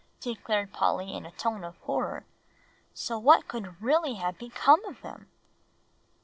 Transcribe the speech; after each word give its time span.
declared 0.19 0.73
Polly 0.73 1.13
in 1.13 1.27
a 1.27 1.31
tone 1.31 1.63
of 1.63 1.77
horror 1.81 2.25
"so 2.91 3.19
what 3.19 3.47
could 3.47 3.79
really 3.79 4.15
have 4.15 4.35
become 4.39 4.83
of 4.85 4.99
them?" 5.03 5.29